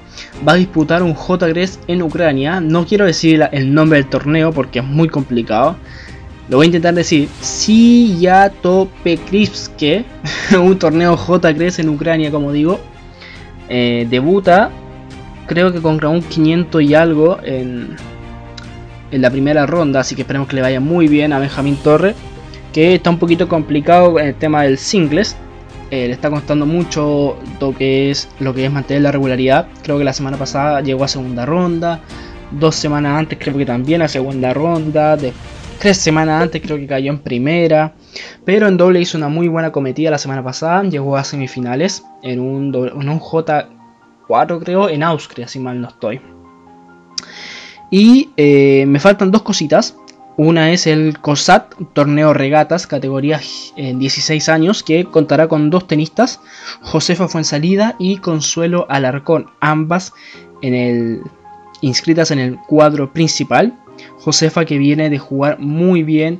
[0.48, 2.62] va a disputar un J3 en Ucrania.
[2.62, 5.76] No quiero decir el nombre del torneo porque es muy complicado.
[6.50, 7.30] Lo voy a intentar decir.
[7.42, 10.06] Siyatopekrivske,
[10.62, 12.80] un torneo J3 en Ucrania, como digo.
[13.70, 14.70] Eh, debuta,
[15.48, 17.96] creo que contra un 500 y algo en,
[19.12, 20.02] en la primera ronda.
[20.02, 22.16] Así que esperemos que le vaya muy bien a Benjamín Torre
[22.74, 25.36] que está un poquito complicado en el tema del singles.
[25.92, 29.68] Eh, le está costando mucho lo que, es, lo que es mantener la regularidad.
[29.84, 32.00] Creo que la semana pasada llegó a segunda ronda.
[32.52, 35.18] Dos semanas antes creo que también a segunda ronda.
[35.18, 35.34] De,
[35.80, 37.94] tres semanas antes creo que cayó en primera.
[38.46, 40.84] Pero en doble hizo una muy buena cometida la semana pasada.
[40.84, 46.22] Llegó a semifinales en un, en un J4 creo en Austria, si mal no estoy.
[47.90, 49.98] Y eh, me faltan dos cositas.
[50.44, 53.40] Una es el COSAT, torneo regatas, categoría
[53.76, 56.40] en 16 años, que contará con dos tenistas,
[56.82, 60.14] Josefa Fuensalida y Consuelo Alarcón, ambas
[61.82, 63.78] inscritas en el cuadro principal.
[64.18, 66.40] Josefa que viene de jugar muy bien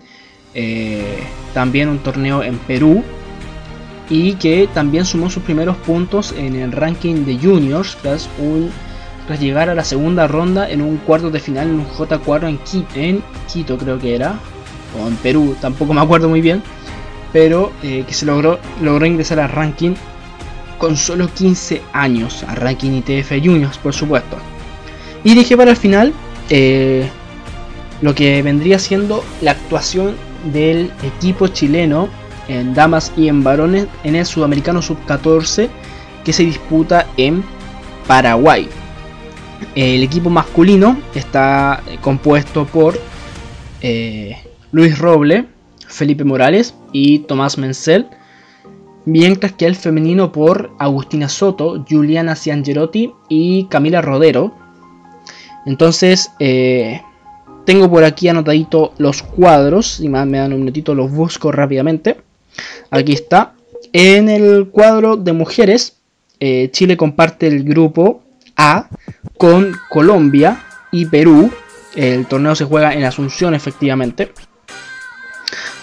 [0.56, 1.20] eh,
[1.54, 3.04] también un torneo en Perú
[4.10, 8.72] y que también sumó sus primeros puntos en el ranking de juniors tras un
[9.36, 12.60] llegar a la segunda ronda en un cuarto de final en un J4
[12.96, 14.36] en Quito, creo que era,
[15.00, 16.62] o en Perú, tampoco me acuerdo muy bien,
[17.32, 19.94] pero eh, que se logró, logró ingresar al ranking
[20.78, 24.38] con solo 15 años, a ranking ITF Juniors por supuesto.
[25.24, 26.14] Y dejé para el final
[26.50, 27.08] eh,
[28.02, 30.16] lo que vendría siendo la actuación
[30.52, 32.10] del equipo chileno
[32.48, 35.70] en damas y en varones en el sudamericano sub-14
[36.26, 37.44] que se disputa en
[38.08, 38.68] Paraguay.
[39.76, 43.00] El equipo masculino está compuesto por
[43.82, 44.36] eh,
[44.74, 45.46] Luis Roble,
[45.88, 48.08] Felipe Morales y Tomás Mencel,
[49.06, 54.54] mientras que el femenino por Agustina Soto, Juliana Ciangerotti y Camila Rodero.
[55.66, 57.02] Entonces, eh,
[57.66, 62.18] tengo por aquí anotadito los cuadros, y más me dan un minutito, los busco rápidamente.
[62.90, 63.54] Aquí está.
[63.94, 65.98] En el cuadro de mujeres,
[66.42, 68.22] eh, Chile comparte el grupo
[69.38, 71.52] Con Colombia y Perú.
[71.96, 74.34] El torneo se juega en Asunción efectivamente.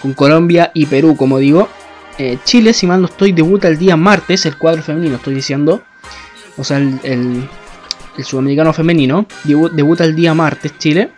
[0.01, 1.67] Con Colombia y Perú, como digo.
[2.17, 5.83] Eh, Chile, si mal no estoy, debuta el día martes, el cuadro femenino, estoy diciendo.
[6.57, 7.49] O sea, el,
[8.23, 9.25] sudamericano femenino.
[9.43, 11.11] Debuta el día martes Chile.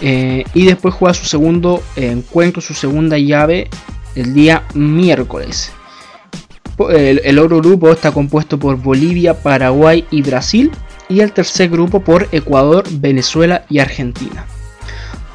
[0.00, 3.70] Eh, y después juega su segundo encuentro, su segunda llave,
[4.14, 5.72] el día miércoles.
[6.90, 10.70] El, otro grupo está compuesto por Bolivia, Paraguay y Brasil.
[11.08, 14.46] Y el tercer grupo por Ecuador, Venezuela y Argentina.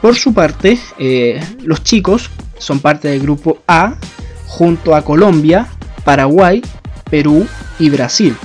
[0.02, 3.96] Por su parte, eh, los chicos son parte del grupo A
[4.48, 5.68] junto a Colombia,
[6.04, 6.62] Paraguay,
[7.10, 7.46] Perú
[7.78, 8.36] y Brasil.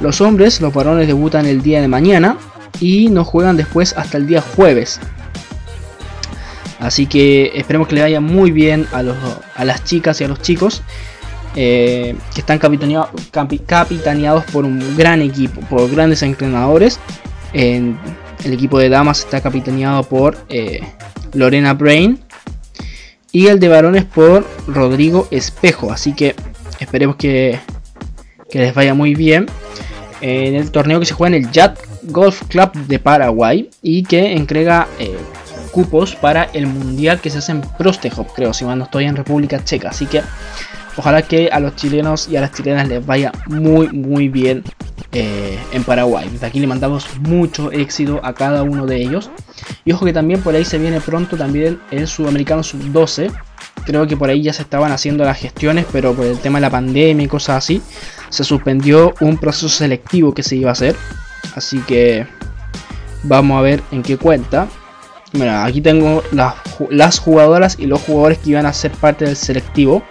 [0.00, 2.36] Los hombres, los varones debutan el día de mañana
[2.80, 5.00] y no juegan después hasta el día jueves.
[6.80, 9.02] Así que esperemos que le vaya muy bien a,
[9.54, 10.82] a las chicas y a los chicos.
[11.60, 17.00] Eh, que están capitaneados por un gran equipo, por grandes entrenadores.
[17.52, 17.96] el
[18.44, 20.82] equipo de damas está capitaneado por eh,
[21.32, 22.20] Lorena Brain
[23.32, 25.90] y el de varones por Rodrigo Espejo.
[25.90, 26.36] Así que
[26.78, 27.58] Esperemos que,
[28.52, 29.46] les vaya muy bien
[30.20, 34.32] en el torneo que se juega en el Yacht Golf Club de Paraguay y que
[34.32, 35.16] entrega eh,
[35.70, 39.62] cupos para el mundial que se hace en Prostehop, creo, si no estoy en República
[39.62, 39.90] Checa.
[39.90, 40.22] Así que
[40.98, 44.64] ojalá que a los chilenos y a las chilenas les vaya muy, muy bien
[45.12, 46.28] eh, en Paraguay.
[46.30, 49.30] Desde aquí le mandamos mucho éxito a cada uno de ellos.
[49.84, 53.32] Y ojo que también por ahí se viene pronto también el Sudamericano Sub-12.
[53.86, 56.62] Creo que por ahí ya se estaban haciendo las gestiones, pero por el tema de
[56.62, 57.80] la pandemia y cosas así,
[58.28, 60.96] se suspendió un proceso selectivo que se iba a hacer.
[61.54, 62.26] Así que
[63.22, 64.66] vamos a ver en qué cuenta.
[65.32, 70.02] Mira, aquí tengo las jugadoras y los jugadores que iban a ser parte del selectivo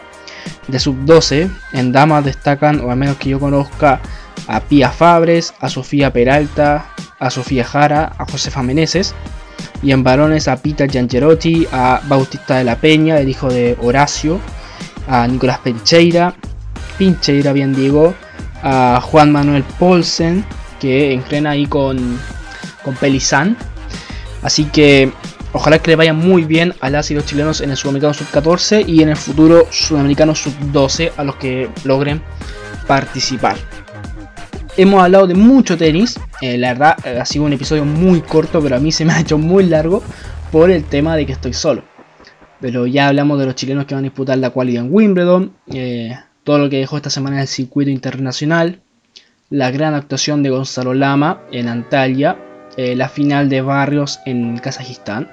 [0.68, 1.50] de sub-12.
[1.74, 4.00] En damas destacan, o al menos que yo conozca,
[4.48, 6.86] a Pia Fabres, a Sofía Peralta,
[7.20, 9.14] a Sofía Jara, a Josefa Meneses.
[9.82, 14.40] Y en varones a Pita Giangerotti, a Bautista de la Peña, el hijo de Horacio,
[15.08, 16.34] a Nicolás Pincheira,
[16.98, 18.16] Pincheira bien digo,
[18.64, 20.44] a Juan Manuel Polsen,
[20.80, 22.20] que entrena ahí con,
[22.84, 23.56] con Pelizán.
[24.42, 25.12] Así que
[25.58, 28.88] ojalá que le vaya muy bien a las y los chilenos en el Sudamericano Sub-14
[28.88, 32.22] y en el futuro Sudamericano Sub-12 a los que logren
[32.86, 33.58] participar.
[34.78, 38.62] Hemos hablado de mucho tenis, eh, la verdad eh, ha sido un episodio muy corto,
[38.62, 40.04] pero a mí se me ha hecho muy largo
[40.52, 41.84] por el tema de que estoy solo.
[42.62, 46.16] Pero ya hablamos de los chilenos que van a disputar la cualidad en Wimbledon, eh,
[46.44, 48.80] todo lo que dejó esta semana en el circuito internacional,
[49.50, 52.38] la gran actuación de Gonzalo Lama en Antalya,
[52.78, 55.32] la final de Barrios en Kazajistán.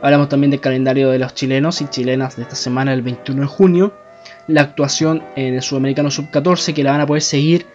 [0.00, 3.46] Hablamos también del calendario de los chilenos y chilenas de esta semana, el 21 de
[3.48, 3.92] junio,
[4.46, 7.66] la actuación en el Sudamericano Sub-14 que la van a poder seguir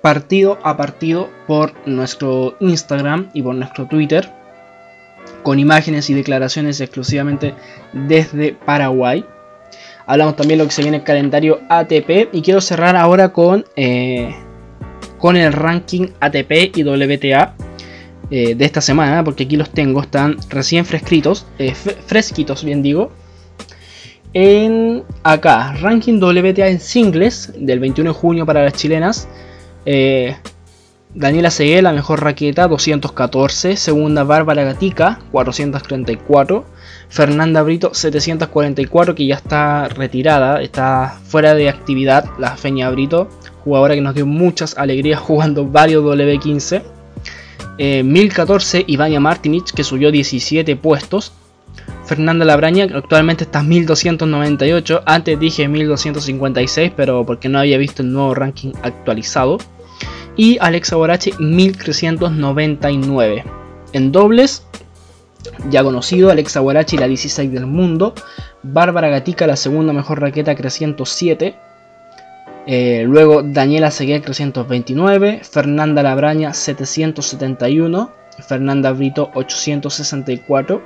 [0.00, 4.30] partido a partido por nuestro Instagram y por nuestro Twitter,
[5.42, 7.54] con imágenes y declaraciones exclusivamente
[7.92, 9.24] desde Paraguay.
[10.06, 13.64] Hablamos también de lo que se viene el calendario ATP y quiero cerrar ahora con,
[13.74, 14.34] eh,
[15.18, 17.54] con el ranking ATP y WTA
[18.34, 23.12] eh, de esta semana, porque aquí los tengo, están recién fresquitos, eh, fresquitos bien digo.
[24.32, 29.28] En acá, ranking WTA en singles del 21 de junio para las chilenas.
[29.84, 30.34] Eh,
[31.14, 33.76] Daniela Segué, la mejor raqueta, 214.
[33.76, 36.64] Segunda, Bárbara Gatica, 434.
[37.10, 42.24] Fernanda Brito, 744, que ya está retirada, está fuera de actividad.
[42.38, 43.28] La Feña Brito,
[43.62, 46.82] jugadora que nos dio muchas alegrías jugando varios W15.
[47.82, 51.32] 1014, Ivania Martinich, que subió 17 puestos.
[52.04, 55.02] Fernanda Labraña, que actualmente está 1298.
[55.06, 59.58] Antes dije 1256, pero porque no había visto el nuevo ranking actualizado.
[60.36, 63.44] Y Alexa Borachi 1399.
[63.92, 64.64] En dobles,
[65.68, 68.14] ya conocido, Alexa Borachi la 16 del mundo.
[68.62, 71.56] Bárbara Gatica la segunda mejor raqueta 307.
[72.66, 75.40] Eh, luego Daniela Seguer 329.
[75.42, 78.10] Fernanda Labraña 771.
[78.40, 80.82] Fernanda Brito 864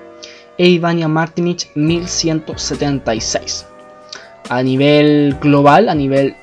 [0.58, 3.66] e Ivania Martinich 1176.
[4.48, 6.34] A nivel global, a nivel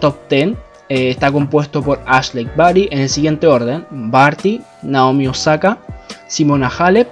[0.00, 0.56] top 10,
[0.88, 5.78] eh, está compuesto por Ashley Barry en el siguiente orden: Barty, Naomi Osaka,
[6.26, 7.08] Simona Halep,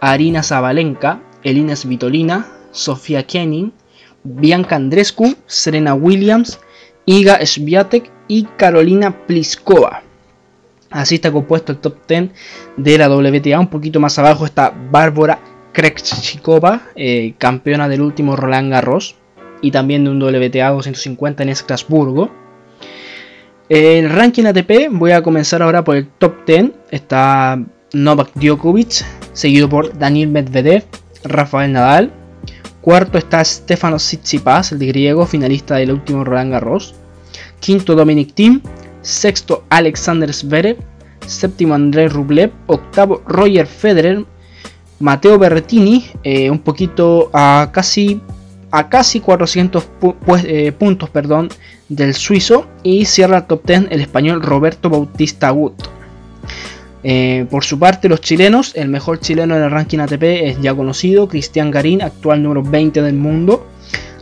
[0.00, 3.72] Arina Zabalenka, Elina Svitolina, Sofía Kenin,
[4.22, 6.60] Bianca Andrescu, Serena Williams,
[7.06, 10.02] Iga Swiatek y Carolina Pliskova.
[10.90, 12.30] Así está compuesto el top 10
[12.76, 13.60] de la WTA.
[13.60, 15.38] Un poquito más abajo está Bárbara
[15.72, 19.16] Krejcikova, eh, campeona del último Roland Garros
[19.62, 22.30] y también de un WTA 250 en Estrasburgo.
[23.68, 26.72] El ranking ATP, voy a comenzar ahora por el top 10.
[26.90, 30.84] Está Novak Djokovic, seguido por Daniel Medvedev,
[31.22, 32.12] Rafael Nadal.
[32.80, 36.94] Cuarto está Stefano Tsitsipas, el griego, finalista del último Roland Garros.
[37.60, 38.62] Quinto Dominic Thiem.
[39.02, 40.78] Sexto Alexander Zverev.
[41.26, 42.50] Séptimo Andrei Rublev.
[42.66, 44.24] Octavo Roger Federer.
[44.98, 48.20] Mateo Berrettini, eh, un poquito a casi,
[48.70, 49.88] a casi 400
[50.26, 51.48] pues, eh, puntos perdón,
[51.88, 52.66] del suizo.
[52.82, 55.74] Y cierra el top 10 el español Roberto Bautista Agut.
[57.02, 60.74] Eh, por su parte, los chilenos, el mejor chileno en el ranking ATP es ya
[60.74, 63.66] conocido, Cristian Garín, actual número 20 del mundo.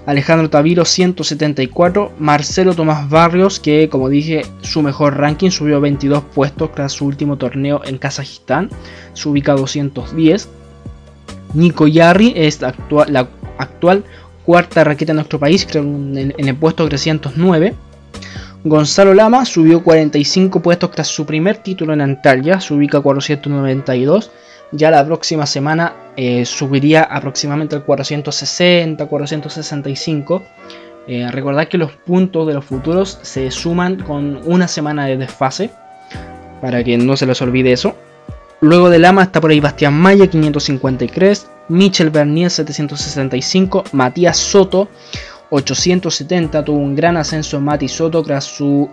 [0.08, 6.74] Alejandro Taviro 174, Marcelo Tomás Barrios, que como dije, su mejor ranking subió 22 puestos
[6.74, 8.70] tras su último torneo en Kazajistán,
[9.12, 10.48] se ubica 210.
[11.52, 14.04] Nico Yarri es la actual,
[14.46, 17.74] cuarta raqueta en nuestro país, creo en, el puesto 309.
[18.64, 24.32] Gonzalo Lama subió 45 puestos tras su primer título en Antalya, se ubica 492.
[24.72, 30.42] Ya la próxima semana eh, subiría aproximadamente al 460, 465.
[31.06, 35.70] Eh, recordad que los puntos de los futuros se suman con una semana de desfase.
[36.60, 37.94] Para que no se les olvide eso.
[38.60, 41.48] Luego de Lama está por ahí Bastián Maya 553.
[41.68, 43.84] Michel Bernier 765.
[43.92, 44.88] Matías Soto
[45.50, 46.64] 870.
[46.64, 48.88] Tuvo un gran ascenso Mati Soto tras su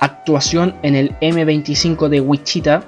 [0.00, 2.84] actuación en el M25 de Wichita.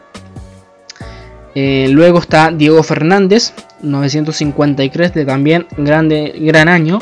[1.55, 3.53] Eh, luego está Diego Fernández
[3.83, 7.01] 953 de también grande, gran año.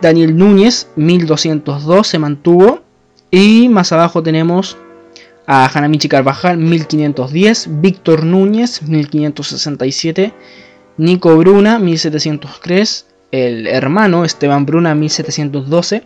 [0.00, 2.80] Daniel Núñez, 1202 se mantuvo.
[3.30, 4.76] Y más abajo tenemos
[5.46, 7.80] a Hanamichi Carvajal, 1510.
[7.80, 10.32] Víctor Núñez, 1567.
[10.98, 13.06] Nico Bruna, 1703.
[13.30, 16.04] El hermano Esteban Bruna, 1712.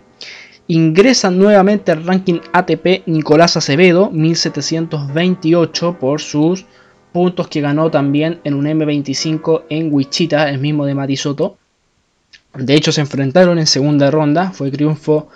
[0.68, 6.64] Ingresa nuevamente al ranking ATP Nicolás Acevedo, 1728 por sus
[7.12, 11.58] puntos que ganó también en un M25 en Wichita, el mismo de Matisoto.
[12.54, 14.50] De hecho, se enfrentaron en segunda ronda.
[14.52, 15.28] Fue triunfo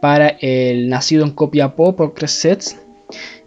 [0.00, 2.76] para el nacido en Copiapó por 3 sets.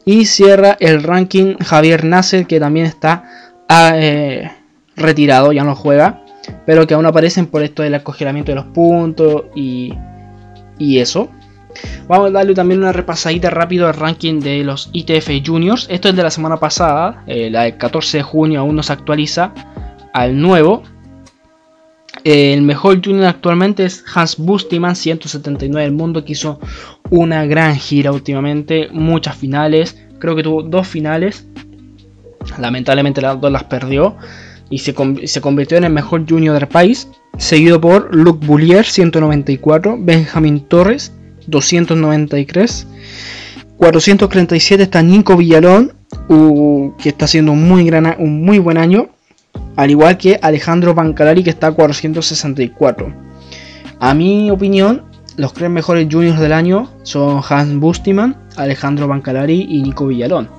[0.06, 3.24] Y cierra el ranking Javier Nasser, que también está
[3.70, 4.52] ah, eh,
[4.96, 6.21] retirado, ya no juega.
[6.66, 9.94] Pero que aún aparecen por esto del acogelamiento de los puntos y,
[10.78, 11.30] y eso.
[12.08, 15.88] Vamos a darle también una repasadita rápido al ranking de los ITF Juniors.
[15.90, 19.54] Esto es de la semana pasada, eh, 14 de junio aún no se actualiza
[20.14, 20.84] al nuevo.
[22.24, 26.60] El mejor junior actualmente es Hans Bustiman, 179 del mundo, que hizo
[27.10, 31.48] una gran gira últimamente, muchas finales, creo que tuvo dos finales,
[32.60, 34.18] lamentablemente las dos las perdió
[34.72, 34.94] y se,
[35.42, 41.12] convirtió en el mejor junior del país, seguido por Luc Boulier, 194, Benjamin Torres,
[41.46, 42.88] 293,
[43.78, 45.94] 437 está Nico Villalón,
[46.98, 49.10] que está haciendo un muy, gran, un muy buen año,
[49.76, 53.14] al igual que Alejandro Bancalari que está a 464.
[54.00, 55.04] A mi opinión,
[55.36, 60.50] los tres mejores juniors del año son Hans Bustiman, Alejandro Bancalari y Nico Villalón.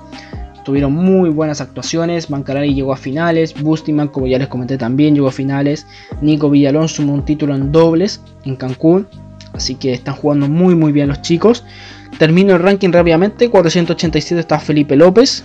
[0.63, 5.27] Tuvieron muy buenas actuaciones, Bancalari llegó a finales, Bustiman, como ya les comenté, también llegó
[5.27, 5.85] a finales,
[6.21, 9.07] Nico Villalón sumó un título en dobles en Cancún,
[9.51, 11.63] así que están jugando muy muy bien los chicos.
[12.17, 15.43] Termino el ranking rápidamente, 487 está Felipe López,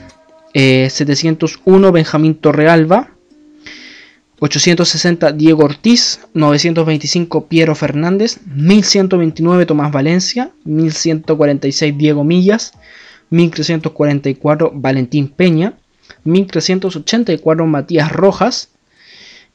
[0.55, 3.11] 701 eh, Benjamín Torrealba,
[4.41, 12.73] 860 Diego Ortiz, 925 Piero Fernández, 1129 Tomás Valencia, 1146 Diego Millas,
[13.31, 15.75] 1344 Valentín Peña,
[16.25, 18.71] 1384 Matías Rojas,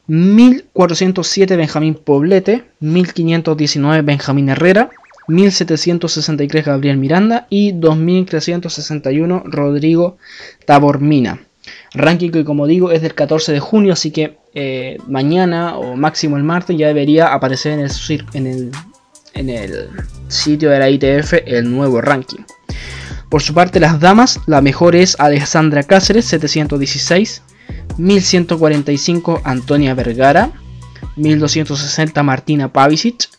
[0.07, 4.89] 1407 Benjamín Poblete, 1519 Benjamín Herrera,
[5.27, 10.17] 1763 Gabriel Miranda y 2361 Rodrigo
[10.65, 11.39] Tabormina.
[11.93, 16.35] Ranking que como digo es del 14 de junio, así que eh, mañana o máximo
[16.35, 17.91] el martes ya debería aparecer en el,
[18.33, 18.71] en, el,
[19.33, 19.89] en el
[20.27, 22.43] sitio de la ITF el nuevo ranking.
[23.33, 27.41] Por su parte las damas, la mejor es Alexandra Cáceres 716,
[27.97, 30.51] 1145 Antonia Vergara,
[31.15, 33.29] 1260 Martina Pavicic,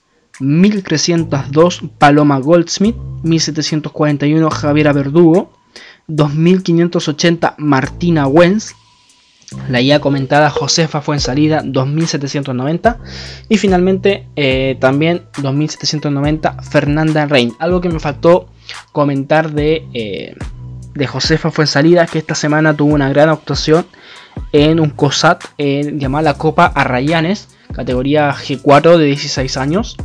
[0.40, 5.52] 1302 Paloma Goldsmith, 1741 Javiera Verdugo,
[6.08, 8.74] 2580 Martina Wenz,
[9.68, 12.98] la ya comentada Josefa fue en salida 2790
[13.48, 17.52] y finalmente eh, también 2790 Fernanda Rein.
[17.60, 18.48] Algo que me faltó
[18.94, 20.36] comentar de, eh,
[20.94, 23.86] de Josefa fue en salida que esta semana tuvo una gran actuación
[24.52, 29.96] en un COSAT llamada la Copa Arrayanes, categoría G4 de 16 años.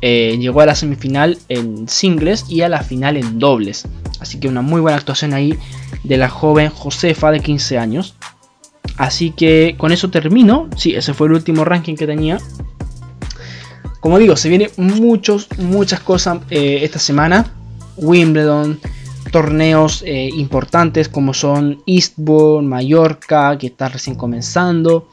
[0.00, 3.86] Eh, llegó a la semifinal en singles y a la final en dobles.
[4.18, 5.56] Así que una muy buena actuación ahí
[6.02, 8.16] de la joven Josefa de 15 años.
[8.96, 10.68] Así que con eso termino.
[10.76, 12.38] Sí, ese fue el último ranking que tenía.
[14.00, 17.61] Como digo, se vienen muchos, muchas cosas eh, esta semana.
[17.96, 18.80] Wimbledon,
[19.30, 25.08] torneos eh, importantes como son Eastbourne, Mallorca, que está recién comenzando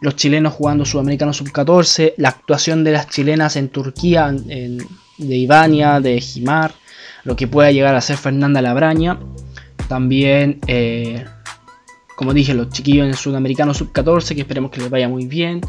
[0.00, 6.20] los chilenos jugando Sudamericano Sub-14, la actuación de las chilenas en Turquía, de Ivania, de
[6.20, 6.74] Jimar,
[7.24, 9.18] lo que pueda llegar a ser Fernanda Labraña.
[9.88, 11.24] También, eh,
[12.14, 15.60] como dije, los chiquillos en Sudamericano Sub-14, que esperemos que les vaya muy bien.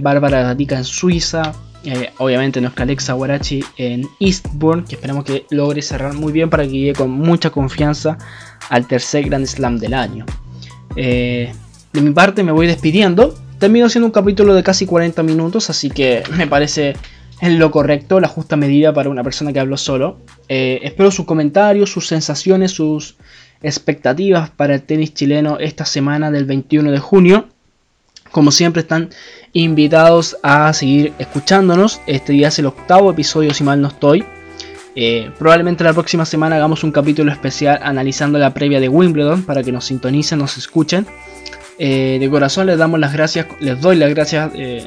[0.00, 1.54] Bárbara Gatica en Suiza.
[1.84, 6.64] Eh, obviamente nuestra Alexa Guarachi en Eastbourne, que esperemos que logre cerrar muy bien para
[6.64, 8.18] que llegue con mucha confianza
[8.68, 10.26] al tercer Grand Slam del año.
[10.96, 11.52] Eh,
[11.92, 13.34] de mi parte me voy despidiendo.
[13.58, 16.94] Termino siendo un capítulo de casi 40 minutos, así que me parece
[17.40, 20.18] en lo correcto, la justa medida para una persona que habló solo.
[20.48, 23.16] Eh, espero sus comentarios, sus sensaciones, sus
[23.62, 27.48] expectativas para el tenis chileno esta semana del 21 de junio.
[28.30, 29.10] Como siempre están
[29.52, 32.00] invitados a seguir escuchándonos.
[32.06, 34.24] Este día es el octavo episodio si mal no estoy.
[35.00, 39.62] Eh, probablemente la próxima semana hagamos un capítulo especial analizando la previa de Wimbledon para
[39.62, 41.06] que nos sintonicen, nos escuchen.
[41.78, 44.84] Eh, de corazón les damos las gracias, les doy las gracias eh,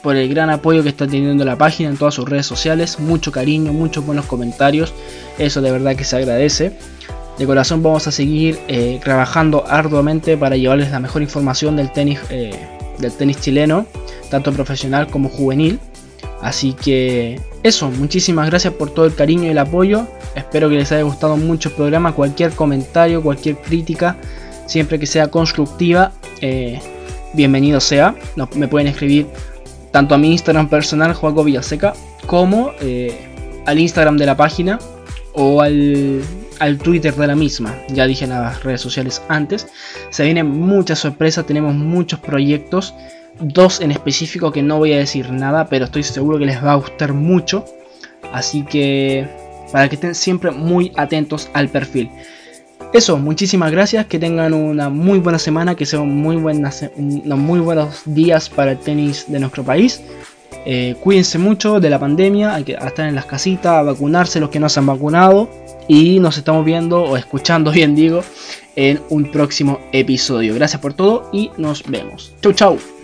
[0.00, 3.32] por el gran apoyo que está teniendo la página en todas sus redes sociales, mucho
[3.32, 4.94] cariño, muchos buenos comentarios,
[5.38, 6.78] eso de verdad que se agradece.
[7.36, 8.58] De corazón vamos a seguir
[9.02, 12.18] trabajando arduamente para llevarles la mejor información del tenis,
[12.98, 13.86] del tenis chileno,
[14.30, 15.78] tanto profesional como juvenil.
[16.40, 20.06] Así que eso, muchísimas gracias por todo el cariño y el apoyo.
[20.34, 22.12] Espero que les haya gustado mucho el programa.
[22.12, 24.16] Cualquier comentario, cualquier crítica,
[24.66, 26.80] siempre que sea constructiva, eh,
[27.34, 28.14] bienvenido sea.
[28.54, 29.26] me pueden escribir
[29.90, 31.94] tanto a mi Instagram personal, Joaco Villaseca,
[32.26, 33.28] como eh,
[33.66, 34.78] al Instagram de la página
[35.40, 36.20] o al,
[36.58, 37.74] al Twitter de la misma.
[37.88, 39.68] Ya dije en las redes sociales antes.
[40.10, 42.92] Se vienen muchas sorpresas, tenemos muchos proyectos
[43.40, 46.72] dos en específico que no voy a decir nada, pero estoy seguro que les va
[46.72, 47.64] a gustar mucho.
[48.32, 49.28] Así que
[49.72, 52.10] para que estén siempre muy atentos al perfil.
[52.92, 57.60] Eso, muchísimas gracias, que tengan una muy buena semana, que sean muy, buenas, unos muy
[57.60, 60.00] buenos días para el tenis de nuestro país.
[60.64, 64.50] Eh, cuídense mucho de la pandemia, hay que estar en las casitas, a vacunarse los
[64.50, 65.48] que no se han vacunado.
[65.88, 68.22] Y nos estamos viendo o escuchando, bien digo,
[68.76, 70.54] en un próximo episodio.
[70.54, 72.34] Gracias por todo y nos vemos.
[72.42, 72.97] Chau, chau.